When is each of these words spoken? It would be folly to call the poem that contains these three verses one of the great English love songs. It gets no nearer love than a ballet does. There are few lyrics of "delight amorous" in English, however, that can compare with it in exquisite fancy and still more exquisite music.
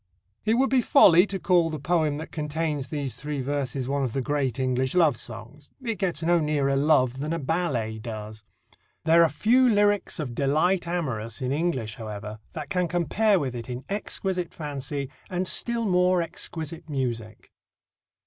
It 0.45 0.55
would 0.55 0.71
be 0.71 0.81
folly 0.81 1.27
to 1.27 1.37
call 1.37 1.69
the 1.69 1.77
poem 1.79 2.17
that 2.17 2.31
contains 2.31 2.89
these 2.89 3.13
three 3.13 3.39
verses 3.39 3.87
one 3.87 4.03
of 4.03 4.13
the 4.13 4.21
great 4.23 4.57
English 4.57 4.95
love 4.95 5.15
songs. 5.15 5.69
It 5.79 5.99
gets 5.99 6.23
no 6.23 6.39
nearer 6.39 6.75
love 6.75 7.19
than 7.19 7.31
a 7.33 7.37
ballet 7.37 7.99
does. 7.99 8.43
There 9.05 9.21
are 9.21 9.29
few 9.29 9.69
lyrics 9.69 10.17
of 10.19 10.33
"delight 10.33 10.87
amorous" 10.87 11.39
in 11.39 11.51
English, 11.51 11.97
however, 11.97 12.39
that 12.53 12.69
can 12.71 12.87
compare 12.87 13.37
with 13.39 13.53
it 13.53 13.69
in 13.69 13.85
exquisite 13.89 14.55
fancy 14.55 15.07
and 15.29 15.47
still 15.47 15.85
more 15.85 16.23
exquisite 16.23 16.89
music. 16.89 17.51